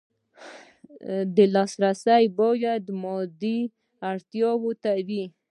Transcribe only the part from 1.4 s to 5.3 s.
لاسرسی باید مادي اړتیاوو ته وي.